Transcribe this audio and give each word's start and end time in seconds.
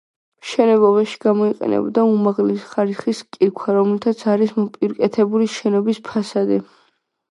მშენებლობაში 0.43 1.17
გამოიყენებოდა 1.25 2.05
უმაღლესი 2.13 2.65
ხარისხის 2.71 3.21
კირქვა, 3.37 3.75
რომლითაც 3.79 4.25
არის 4.37 4.57
მოპირკეთებული 4.59 5.51
შენობის 5.59 6.01
ფასადი. 6.09 6.59